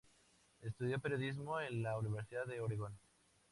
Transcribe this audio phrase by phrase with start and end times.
[0.61, 2.97] Estudió periodismo en la universidad de Oregón.